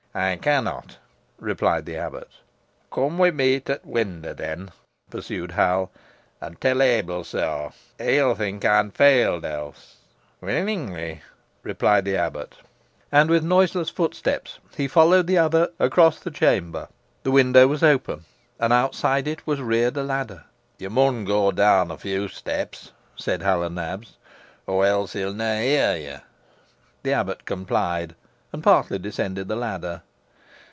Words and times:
"I 0.13 0.35
cannot," 0.35 0.97
replied 1.39 1.85
the 1.85 1.95
abbot. 1.95 2.27
"Cum 2.91 3.17
wi' 3.17 3.31
meh 3.31 3.59
to 3.59 3.75
t' 3.77 3.81
windaw, 3.89 4.33
then," 4.33 4.71
pursued 5.09 5.53
Hal, 5.53 5.89
"and 6.41 6.59
tell 6.59 6.81
Ebil 6.81 7.23
so. 7.23 7.71
He'll 7.97 8.35
think 8.35 8.65
ey'n 8.65 8.91
failed 8.91 9.45
else." 9.45 9.99
"Willingly," 10.41 11.21
replied 11.63 12.03
the 12.03 12.17
abbot. 12.17 12.55
And 13.09 13.29
with 13.29 13.41
noiseless 13.41 13.89
footsteps 13.89 14.59
he 14.75 14.85
followed 14.89 15.27
the 15.27 15.37
other 15.37 15.69
across 15.79 16.19
the 16.19 16.29
chamber. 16.29 16.89
The 17.23 17.31
window 17.31 17.65
was 17.67 17.81
open, 17.81 18.25
and 18.59 18.73
outside 18.73 19.29
it 19.29 19.47
was 19.47 19.61
reared 19.61 19.95
a 19.95 20.03
ladder. 20.03 20.43
"Yo 20.77 20.89
mun 20.89 21.23
go 21.23 21.53
down 21.53 21.89
a 21.89 21.95
few 21.97 22.27
steps," 22.27 22.91
said 23.15 23.43
Hal 23.43 23.63
o' 23.63 23.69
Nabs, 23.69 24.17
"or 24.67 24.85
else 24.85 25.13
he'll 25.13 25.31
nah 25.33 25.55
hear 25.59 25.95
yo." 25.95 26.19
The 27.03 27.13
abbot 27.13 27.45
complied, 27.45 28.15
and 28.53 28.61
partly 28.61 28.99
descended 28.99 29.47
the 29.47 29.55
ladder. 29.55 30.01